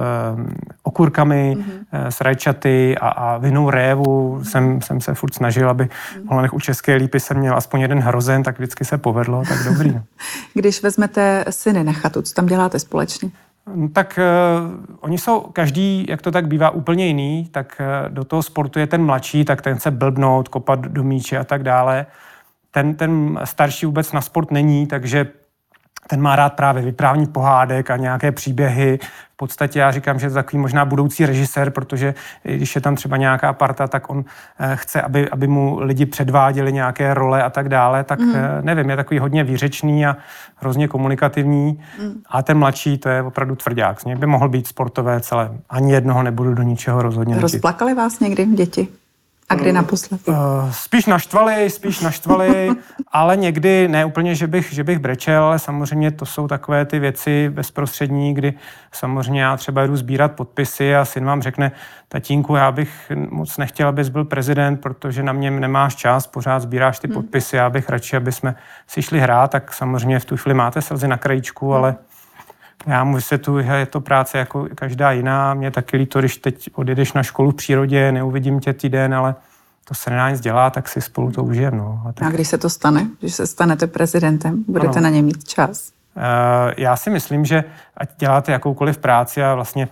[0.83, 1.85] okurkami, Hmm.
[2.11, 6.23] s rajčaty a, a vinou révu jsem, jsem se furt snažil, aby Hmm.
[6.25, 9.63] v Holanech u České lípy jsem měl aspoň jeden hrozen, tak vždycky se povedlo, tak
[9.63, 9.91] dobrý.
[9.91, 10.03] no.
[10.53, 13.29] Když vezmete syny na chatu, co tam děláte společně?
[13.67, 18.23] No, Tak uh, oni jsou každý, jak to tak bývá, úplně jiný, tak uh, do
[18.23, 22.05] toho sportu je ten mladší, tak ten chce blbnout, kopat do míče a tak dále.
[22.71, 25.27] Ten, ten starší vůbec na sport není, takže
[26.07, 28.99] ten má rád právě vyprávění pohádek a nějaké příběhy.
[29.33, 32.13] V podstatě já říkám, že je to takový možná budoucí režisér, protože
[32.43, 34.25] když je tam třeba nějaká parta, tak on
[34.59, 38.03] eh, chce, aby, aby mu lidi předváděli nějaké role a tak dále.
[38.03, 38.33] Tak mm.
[38.61, 40.17] nevím, je takový hodně výřečný a
[40.55, 41.83] hrozně komunikativní.
[42.01, 42.21] Mm.
[42.29, 44.01] A ten mladší, to je opravdu tvrdák.
[44.01, 45.51] Z něj by mohl být sportové celé.
[45.69, 47.53] Ani jednoho nebudu do ničeho rozhodně nutit.
[47.53, 48.87] Rozplakali vás někdy děti?
[49.49, 50.27] A kdy naposled?
[50.27, 50.35] Uh,
[50.71, 52.69] spíš naštvali, spíš naštvali,
[53.11, 56.99] ale někdy ne úplně, že bych, že bych brečel, ale samozřejmě to jsou takové ty
[56.99, 58.53] věci bezprostřední, kdy
[58.91, 61.71] samozřejmě já třeba jdu sbírat podpisy a syn vám řekne,
[62.07, 66.99] tatínku, já bych moc nechtěl, abys byl prezident, protože na mě nemáš čas, pořád sbíráš
[66.99, 68.55] ty podpisy, já bych radši, aby jsme
[68.87, 71.95] si šli hrát, tak samozřejmě v tu chvíli máte slzy na krajíčku, ale
[72.87, 75.53] já mu vysvětluji, že je to práce jako každá jiná.
[75.53, 79.35] Mě taky líto, když teď odjedeš na školu v přírodě, neuvidím tě týden, ale
[79.87, 81.77] to se nedá nic dělat, tak si spolu to užijeme.
[81.77, 82.01] No.
[82.09, 85.01] A tak, A když se to stane, když se stanete prezidentem, budete Ano.
[85.01, 85.91] na ně mít čas?
[86.17, 87.63] Eh, já si myslím, že
[87.97, 89.87] ať děláte jakoukoliv práci a vlastně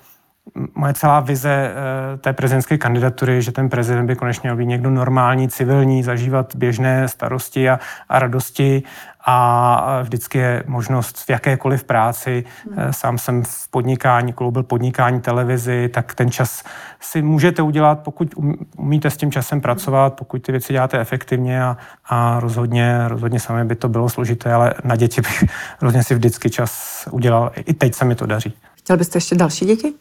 [0.75, 4.89] moje celá vize eh, té prezidentské kandidatury, že ten prezident by konečně měl být někdo
[4.89, 7.79] normální, civilní, zažívat běžné starosti a,
[8.10, 8.84] a radosti
[9.25, 12.43] a vždycky je možnost v jakékoliv práci.
[12.77, 16.63] Eh, Sám jsem v podnikání, kloubil podnikání televizi, tak ten čas
[16.99, 21.63] si můžete udělat, pokud um- umíte s tím časem pracovat, pokud ty věci děláte efektivně
[21.63, 25.43] a, a rozhodně, rozhodně sami by to bylo složité, ale na děti bych
[25.82, 27.51] rozhodně si vždycky čas udělal.
[27.56, 28.53] I teď se mi to daří.
[28.75, 29.93] Chtěl byste ještě další děti?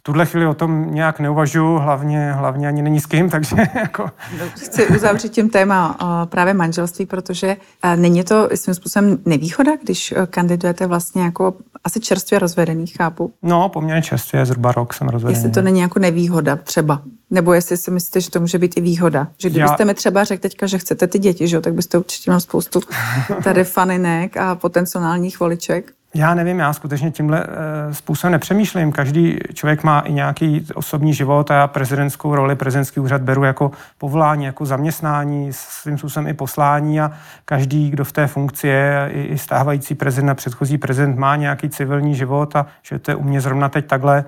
[0.00, 4.10] V tuhle chvíli o tom nějak neuvažuji, hlavně, hlavně ani není s kým, takže jako...
[4.56, 10.12] Chci uzavřít tím téma uh, právě manželství, protože uh, není to svým způsobem nevýhoda, když
[10.12, 13.32] uh, kandidujete vlastně jako asi čerstvě rozvedený, chápu.
[13.42, 15.38] No, poměrně čerstvě, zhruba rok jsem rozvedený.
[15.38, 17.02] Jestli to není jako nevýhoda třeba.
[17.30, 19.28] Nebo jestli si myslíte, že to může být i výhoda.
[19.38, 21.98] Že kdybyste Já- mi třeba řekl teďka, že chcete ty děti, že jo, tak byste
[21.98, 22.80] určitě měl spoustu
[23.44, 25.92] tady faninek a potenciálních voliček.
[26.14, 27.46] Já nevím, já skutečně tímhle
[27.90, 28.92] e, způsobem nepřemýšlím.
[28.92, 33.70] Každý člověk má i nějaký osobní život a já prezidentskou roli, prezidentský úřad beru jako
[33.98, 37.12] povolání, jako zaměstnání, svým způsobem i poslání a
[37.44, 41.68] každý, kdo v té funkci je, i, i stávající prezident a předchozí prezident má nějaký
[41.68, 44.24] civilní život a že to je u mě zrovna teď takhle,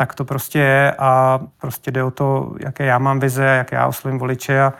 [0.00, 3.86] tak to prostě je a prostě jde o to, jaké já mám vize, jak já
[3.86, 4.72] oslovím voliče a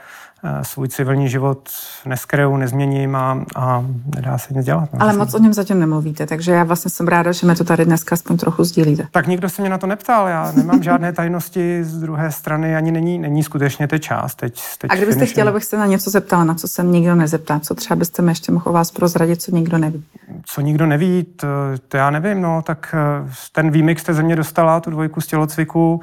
[0.62, 1.68] svůj civilní život
[2.06, 4.88] neskryju, nezměním a, a nedá se nic dělat.
[4.92, 5.02] no.
[5.02, 7.84] Ale moc o něm zatím nemluvíte, takže já vlastně jsem ráda, že mi to tady
[7.84, 9.06] dneska aspoň trochu sdílíte.
[9.10, 12.90] Tak nikdo se mě na to neptal, já nemám žádné tajnosti z druhé strany, ani
[12.92, 14.34] není, není skutečně teď čas.
[14.34, 15.32] Teď, teď A kdybyste finišuji.
[15.32, 18.30] chtěla, abych se na něco zeptala, na co se nikdo nezeptá, co třeba byste mi
[18.30, 20.04] ještě mohl o vás prozradit, co nikdo neví.
[20.46, 21.46] Co nikdo neví, to,
[21.88, 25.26] to já nevím, no, tak eh, ten výmix jste ze mě dostala, tu dvojku z
[25.26, 26.00] tělocviku,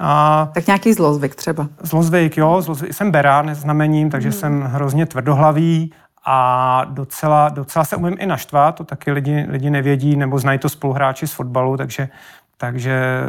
[0.00, 1.68] a Tak nějaký zlozvyk třeba.
[1.82, 5.92] zlozvyk, jo, zlozvyk, jsem berán znamením, takže jsem hrozně tvrdohlavý
[6.26, 10.68] a docela, docela se umím i naštvat, to taky lidi, lidi nevědí, nebo znají to
[10.68, 12.08] spoluhráči z fotbalu, takže
[12.60, 13.22] takže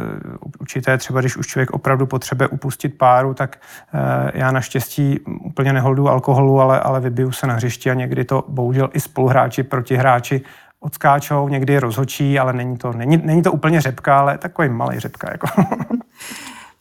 [0.60, 3.58] určité třeba, když už člověk opravdu potřebuje upustit páru, tak
[3.94, 8.44] eh, já naštěstí úplně neholdu alkoholu, ale, ale vybiju se na hřišti a někdy to
[8.48, 10.42] bohužel i spoluhráči, protihráči
[10.80, 15.28] odskáčou, někdy rozhočí, ale není to, není, není to úplně řepka, ale takový malý řepka.
[15.32, 15.46] Jako.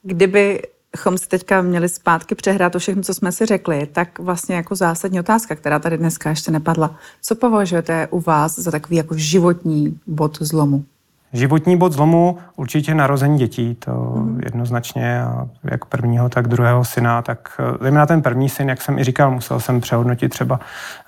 [0.03, 4.55] Kdyby bychom si teďka měli zpátky přehrát to všechno, co jsme si řekli, tak vlastně
[4.55, 6.95] jako zásadní otázka, která tady dneska ještě nepadla.
[7.21, 10.85] Co považujete u vás za takový jako životní bod zlomu?
[11.33, 14.41] Životní bod zlomu určitě narození dětí, to mm.
[14.43, 18.99] jednoznačně, a jak prvního, tak druhého syna, tak eh, zejména ten první syn, jak jsem
[18.99, 20.59] i říkal, musel jsem přehodnotit třeba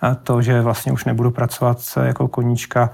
[0.03, 2.89] eh, to, že vlastně už nebudu pracovat jako koníčka,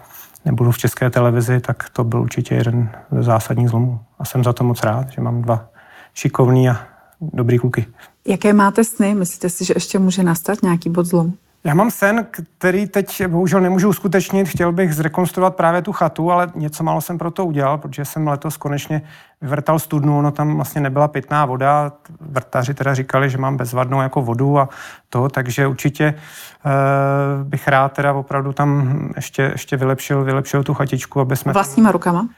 [0.45, 3.99] nebudu v české televizi, tak to byl určitě jeden ze zásadních zlomů.
[4.19, 5.69] A jsem za to moc rád, že mám dva
[6.17, 6.77] šikovný a
[7.21, 7.85] dobrý kluky.
[8.27, 9.15] Jaké máte sny?
[9.15, 11.33] Myslíte si, že ještě může nastat nějaký bod zlomu?
[11.63, 12.27] Já mám sen,
[12.57, 14.49] který teď bohužel nemůžu uskutečnit.
[14.49, 18.27] Chtěl bych zrekonstruovat právě tu chatu, ale něco málo jsem pro to udělal, protože jsem
[18.27, 19.01] letos konečně
[19.41, 21.91] vyvrtal studnu, ono tam vlastně nebyla pitná voda.
[22.21, 24.69] Vrtaři teda říkali, že mám bezvadnou jako vodu a
[25.09, 31.19] to, takže určitě uh, bych rád teda opravdu tam ještě, ještě vylepšil, vylepšil tu chatičku,
[31.19, 31.53] aby jsme...
[31.53, 32.29] Vlastníma rukama?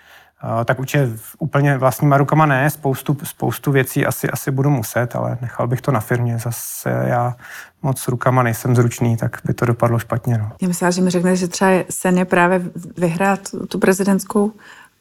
[0.66, 5.68] Tak určitě úplně vlastníma rukama ne, spoustu, spoustu věcí asi, asi budu muset, ale nechal
[5.68, 6.38] bych to na firmě.
[6.38, 7.36] Zase já
[7.82, 10.38] moc rukama nejsem zručný, tak by to dopadlo špatně.
[10.38, 10.52] No.
[10.62, 12.62] Já myslím, že mi řeknete, že třeba sen je právě
[12.98, 14.52] vyhrát tu prezidentskou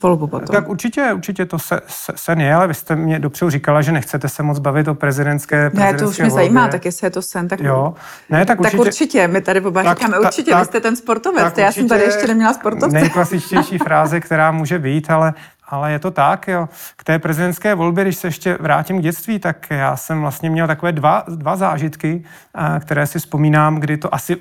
[0.03, 0.47] volbu potom.
[0.55, 3.93] Tak určitě, určitě to se, se, sen je, ale vy jste mě dopředu říkala, že
[3.93, 6.31] nechcete se moc bavit o prezidentské Ne, to už mě volbě.
[6.31, 7.95] zajímá, tak jestli je to sen, tak jo.
[8.31, 10.97] Ne, tak, určitě, tak určitě, my tady oba říkáme, ta, určitě, tak, vy jste ten
[10.97, 13.01] sportovec, já jsem tady ještě neměla sportovce.
[13.01, 15.35] Nejklasičtější fráze, která může být, ale
[15.69, 16.69] ale je to tak, jo.
[16.97, 20.67] K té prezidentské volbě, když se ještě vrátím k dětství, tak já jsem vlastně měl
[20.67, 22.25] takové dva, dva zážitky,
[22.81, 24.37] které si vzpomínám, kdy to asi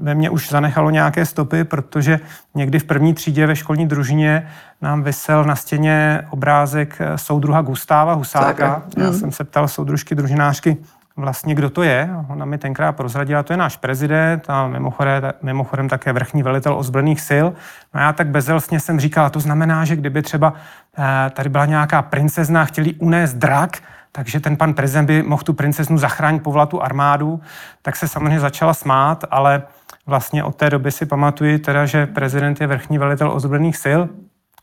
[0.00, 2.20] ve mně už zanechalo nějaké stopy, protože
[2.54, 4.48] někdy v první třídě ve školní družině
[4.82, 8.82] nám vysel na stěně obrázek soudruha Gustáva Husáka.
[8.96, 9.18] Já mm.
[9.18, 10.76] jsem se ptal soudružky družinářky,
[11.16, 12.10] vlastně, kdo to je.
[12.28, 17.20] Ona mi tenkrát prozradila, to je náš prezident a mimochodem, mimochodem také vrchní velitel ozbrojených
[17.28, 17.46] sil.
[17.94, 20.54] No já tak bezelstně jsem říkal, to znamená, že kdyby třeba
[20.98, 25.52] eh, tady byla nějaká princezna, chtěli unést drak, takže ten pan prezident by mohl tu
[25.52, 27.40] princeznu zachránit povlatu armádu,
[27.82, 29.62] tak se samozřejmě začala smát, ale
[30.06, 34.00] vlastně od té doby si pamatuju teda, že prezident je vrchní velitel ozbrojených sil,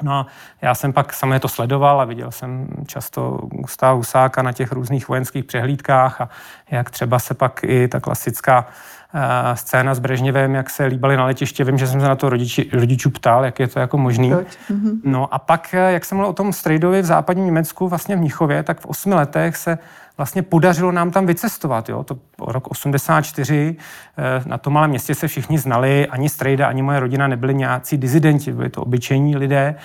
[0.03, 0.25] No a
[0.61, 5.07] já jsem pak samozřejmě to sledoval a viděl jsem často Gustáva Husáka na těch různých
[5.07, 6.29] vojenských přehlídkách a
[6.71, 8.65] jak třeba se pak i ta klasická
[9.13, 9.21] uh,
[9.53, 11.63] scéna s Brežněvem, jak se líbali na letiště.
[11.63, 14.33] Vím, že jsem se na to rodiči, rodičů ptal, jak je to jako možný.
[14.33, 14.99] Mm-hmm.
[15.03, 18.19] No a pak, eh, jak jsem mluvil o tom Strejdovi v západním Německu, vlastně v
[18.19, 19.77] Mnichově, tak v osmi letech se
[20.19, 21.89] vlastně podařilo nám tam vycestovat.
[21.89, 22.03] Jo?
[22.03, 23.75] To rok 84,
[24.17, 27.97] eh, na tom malém městě se všichni znali, ani Strejda, ani moje rodina nebyli nějací
[27.97, 29.75] dizidenti, byli to obyčejní lidé.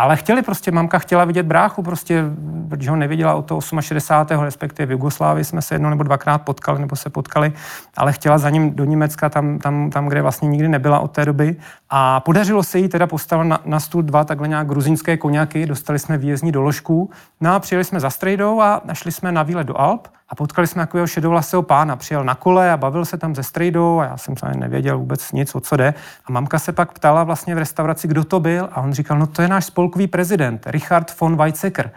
[0.00, 2.24] Ale chtěli prostě, mamka chtěla vidět bráchu, prostě,
[2.68, 4.44] protože ho neviděla od toho 68.
[4.44, 7.52] respektive v Jugoslávii jsme se jednou nebo dvakrát potkali, nebo se potkali,
[7.96, 11.24] ale chtěla za ním do Německa, tam, tam, tam kde vlastně nikdy nebyla od té
[11.24, 11.56] doby.
[11.90, 15.98] A podařilo se jí teda postavit na, na stůl dva takhle nějak gruzínské koněky, dostali
[15.98, 17.10] jsme výjezdní doložku,
[17.40, 20.66] no a přijeli jsme za Strejdou a našli jsme na výlet do Alp a potkali
[20.66, 24.16] jsme takového šedovlasého pána, přijel na kole a bavil se tam ze strejdou a já
[24.16, 25.94] jsem samozřejmě nevěděl vůbec nic, o co jde.
[26.26, 29.26] A mamka se pak ptala vlastně v restauraci, kdo to byl a on říkal, no
[29.26, 31.90] to je náš spolkový prezident, Richard von Weizsäcker.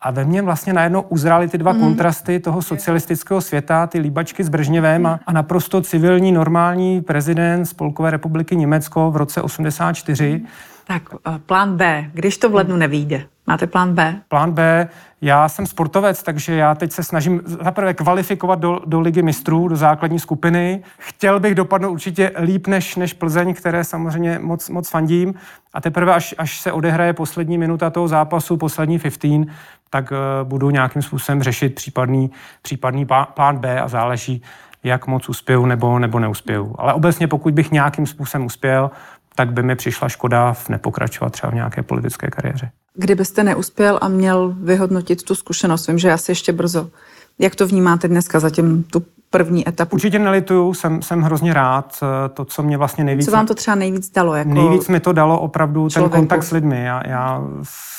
[0.00, 1.80] A ve mně vlastně najednou uzrály ty dva mm.
[1.80, 8.10] kontrasty toho socialistického světa, ty líbačky s Bržněvem a, a naprosto civilní, normální prezident Spolkové
[8.10, 10.42] republiky Německo v roce 84.
[10.88, 13.26] Tak eh, plán B, když to v lednu nevíde.
[13.46, 14.20] Máte plán B?
[14.28, 14.88] Plán B,
[15.20, 19.76] já jsem sportovec, takže já teď se snažím zaprvé kvalifikovat do, do ligy mistrů, do
[19.76, 20.82] základní skupiny.
[20.98, 25.34] Chtěl bych dopadnout určitě líp než, než Plzeň, které samozřejmě moc, moc fandím.
[25.74, 29.24] A teprve, až, až se odehraje poslední minuta toho zápasu, poslední 15,
[29.90, 32.30] tak uh, budu nějakým způsobem řešit případný,
[32.62, 34.42] případný plán B a záleží,
[34.84, 36.74] jak moc uspěju nebo, nebo neuspěju.
[36.78, 38.90] Ale obecně, pokud bych nějakým způsobem uspěl,
[39.38, 42.70] tak by mi přišla škoda v nepokračovat třeba v nějaké politické kariéře.
[42.94, 46.90] Kdybyste neuspěl a měl vyhodnotit tu zkušenost, vím, že asi ještě brzo.
[47.38, 49.94] Jak to vnímáte dneska zatím tu první etapu?
[49.94, 51.98] Určitě nelituju, jsem, jsem hrozně rád.
[52.02, 53.26] Eh, to, co mě vlastně nejvíc...
[53.26, 54.34] Co vám to třeba nejvíc dalo?
[54.34, 56.12] Jako nejvíc mi to dalo opravdu člověku.
[56.12, 56.84] ten kontakt s lidmi.
[56.84, 57.42] Já, já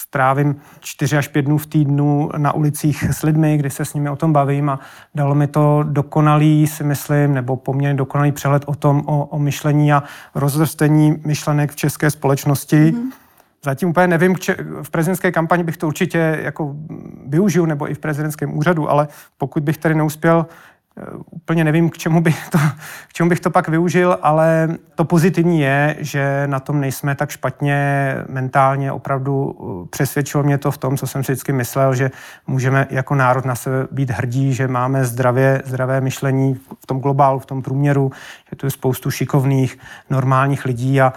[0.10, 4.10] strávím čtyři až pět dnů v týdnu na ulicích s lidmi, kdy se s nimi
[4.10, 4.80] o tom bavím a
[5.16, 9.94] dalo mi to dokonalý, si myslím, nebo poměrně dokonalý přehled o tom, o, o myšlení
[9.94, 10.04] a
[10.36, 12.92] rozvrstení myšlenek v české společnosti.
[12.92, 13.12] Mm-hmm.
[13.64, 16.76] Zatím úplně nevím, če- v prezidentské kampani bych to určitě jako
[17.26, 20.46] využil, nebo i v prezidentském úřadu, ale pokud bych tady neuspěl,
[21.32, 22.58] úplně nevím, k čemu, bych to,
[23.08, 27.30] k čemu bych to pak využil, ale to pozitivní je, že na tom nejsme tak
[27.30, 28.92] špatně mentálně.
[28.92, 32.12] Opravdu eh, přesvědčilo mě to v tom, co jsem si vždycky myslel, že
[32.48, 37.40] můžeme jako národ na sebe být hrdí, že máme zdravě, zdravé myšlení v tom globálu,
[37.40, 38.12] v tom průměru,
[38.50, 39.78] že tu je spoustu šikovných,
[40.10, 41.14] normálních lidí, a,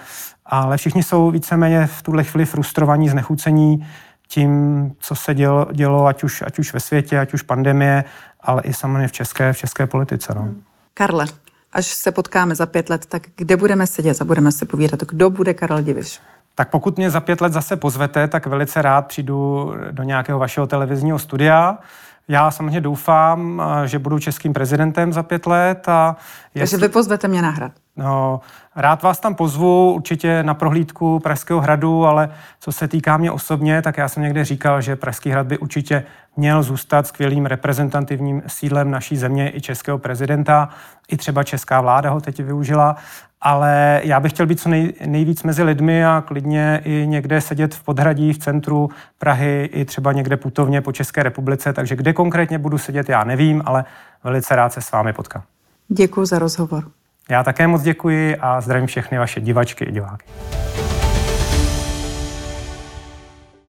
[0.46, 3.86] ale všichni jsou víceméně v tuhle chvíli frustrovaní, znechucení
[4.32, 8.04] tím, co se dělo, dělo ať, už, ať už ve světě, ať už pandemie,
[8.40, 10.32] ale i samozřejmě v české, v české politice.
[10.36, 10.48] No.
[10.94, 11.26] Karle,
[11.72, 15.30] až se potkáme za pět let, tak kde budeme sedět a budeme se povídat, kdo
[15.30, 16.20] bude Karel Diviš?
[16.54, 20.66] Tak pokud mě za pět let zase pozvete, tak velice rád přijdu do nějakého vašeho
[20.66, 21.78] televizního studia.
[22.28, 25.88] Já samozřejmě doufám, že budu českým prezidentem za pět let.
[25.88, 26.16] A
[26.54, 26.76] jestli...
[26.76, 27.72] Takže vy pozvete mě na hrad.
[27.96, 28.40] No,
[28.76, 32.28] rád vás tam pozvu, určitě na prohlídku Pražského hradu, ale
[32.60, 36.04] co se týká mě osobně, tak já jsem někde říkal, že Pražský hrad by určitě
[36.36, 40.68] měl zůstat skvělým reprezentativním sídlem naší země i českého prezidenta.
[41.08, 42.96] I třeba česká vláda ho teď využila
[43.42, 47.74] ale já bych chtěl být co nej, nejvíc mezi lidmi a klidně i někde sedět
[47.74, 52.58] v podhradí, v centru Prahy, i třeba někde putovně po České republice, takže kde konkrétně
[52.58, 53.84] budu sedět, já nevím, ale
[54.24, 55.42] velice rád se s vámi potkám.
[55.88, 56.84] Děkuji za rozhovor.
[57.28, 60.26] Já také moc děkuji a zdravím všechny vaše divačky i diváky.